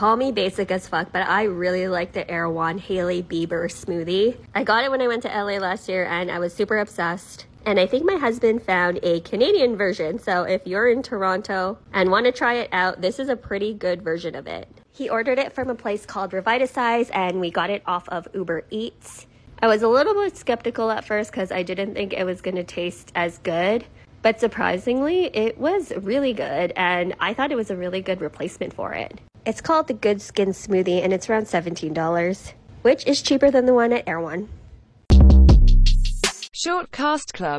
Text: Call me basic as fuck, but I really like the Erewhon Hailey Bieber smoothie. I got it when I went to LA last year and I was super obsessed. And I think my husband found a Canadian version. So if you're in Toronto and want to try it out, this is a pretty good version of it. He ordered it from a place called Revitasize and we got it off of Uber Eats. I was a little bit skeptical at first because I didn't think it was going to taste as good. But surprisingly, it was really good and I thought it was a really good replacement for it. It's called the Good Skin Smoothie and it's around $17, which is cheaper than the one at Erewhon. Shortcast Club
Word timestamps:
Call 0.00 0.16
me 0.16 0.32
basic 0.32 0.70
as 0.70 0.88
fuck, 0.88 1.12
but 1.12 1.28
I 1.28 1.42
really 1.42 1.86
like 1.86 2.12
the 2.12 2.26
Erewhon 2.30 2.78
Hailey 2.78 3.22
Bieber 3.22 3.66
smoothie. 3.66 4.34
I 4.54 4.64
got 4.64 4.82
it 4.82 4.90
when 4.90 5.02
I 5.02 5.08
went 5.08 5.24
to 5.24 5.28
LA 5.28 5.58
last 5.58 5.90
year 5.90 6.06
and 6.06 6.30
I 6.30 6.38
was 6.38 6.54
super 6.54 6.78
obsessed. 6.78 7.44
And 7.66 7.78
I 7.78 7.86
think 7.86 8.06
my 8.06 8.16
husband 8.16 8.62
found 8.62 8.98
a 9.02 9.20
Canadian 9.20 9.76
version. 9.76 10.18
So 10.18 10.44
if 10.44 10.66
you're 10.66 10.88
in 10.88 11.02
Toronto 11.02 11.76
and 11.92 12.10
want 12.10 12.24
to 12.24 12.32
try 12.32 12.54
it 12.54 12.70
out, 12.72 13.02
this 13.02 13.18
is 13.18 13.28
a 13.28 13.36
pretty 13.36 13.74
good 13.74 14.00
version 14.00 14.34
of 14.34 14.46
it. 14.46 14.68
He 14.90 15.10
ordered 15.10 15.38
it 15.38 15.52
from 15.52 15.68
a 15.68 15.74
place 15.74 16.06
called 16.06 16.30
Revitasize 16.30 17.10
and 17.12 17.38
we 17.38 17.50
got 17.50 17.68
it 17.68 17.82
off 17.84 18.08
of 18.08 18.26
Uber 18.32 18.64
Eats. 18.70 19.26
I 19.60 19.66
was 19.66 19.82
a 19.82 19.88
little 19.88 20.14
bit 20.14 20.34
skeptical 20.34 20.90
at 20.90 21.04
first 21.04 21.30
because 21.30 21.52
I 21.52 21.62
didn't 21.62 21.92
think 21.92 22.14
it 22.14 22.24
was 22.24 22.40
going 22.40 22.56
to 22.56 22.64
taste 22.64 23.12
as 23.14 23.36
good. 23.36 23.84
But 24.22 24.40
surprisingly, 24.40 25.26
it 25.26 25.58
was 25.58 25.92
really 25.94 26.32
good 26.32 26.72
and 26.74 27.14
I 27.20 27.34
thought 27.34 27.52
it 27.52 27.56
was 27.56 27.70
a 27.70 27.76
really 27.76 28.00
good 28.00 28.22
replacement 28.22 28.72
for 28.72 28.94
it. 28.94 29.20
It's 29.46 29.62
called 29.62 29.88
the 29.88 29.94
Good 29.94 30.20
Skin 30.20 30.50
Smoothie 30.50 31.02
and 31.02 31.14
it's 31.14 31.30
around 31.30 31.44
$17, 31.44 32.52
which 32.82 33.06
is 33.06 33.22
cheaper 33.22 33.50
than 33.50 33.64
the 33.64 33.72
one 33.72 33.90
at 33.92 34.06
Erewhon. 34.06 34.50
Shortcast 36.52 37.32
Club 37.32 37.58